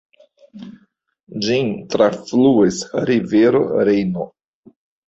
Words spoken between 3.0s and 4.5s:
rivero Rejno.